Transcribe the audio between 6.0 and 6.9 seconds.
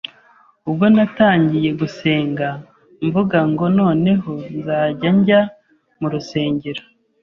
rusengero,